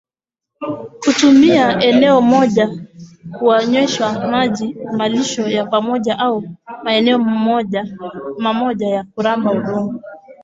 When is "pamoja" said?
5.65-6.19